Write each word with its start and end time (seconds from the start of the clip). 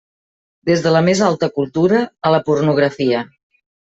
Des 0.69 0.79
de 0.85 0.93
la 0.93 1.01
més 1.07 1.21
alta 1.25 1.49
cultura 1.59 2.01
a 2.29 2.31
la 2.37 2.41
pornografia. 2.47 3.21